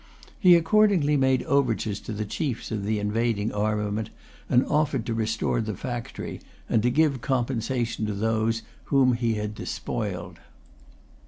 [0.39, 4.09] He accordingly made overtures to the chiefs of the invading armament,
[4.49, 9.53] and offered to restore the factory, and to give compensation to those whom he had
[9.53, 10.39] despoiled.